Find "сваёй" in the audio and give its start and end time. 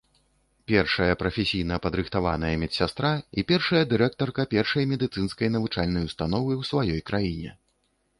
6.71-7.05